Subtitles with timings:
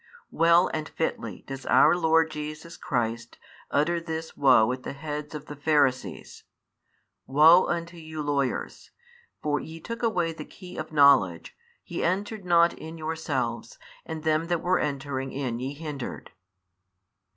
[0.31, 3.37] Well and fitly does our Lord Jesus the Christ
[3.69, 6.43] utter this woe at the heads of the Pharisees:
[7.27, 8.89] Woe unto you lawyers!
[9.43, 14.47] for ye took away the hey of knowledge: ye entered not in yourselves, and them
[14.47, 16.31] that were entering in ye hindered.